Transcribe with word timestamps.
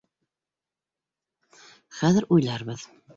Хәҙер 1.99 2.27
уйларбыҙ. 2.37 2.87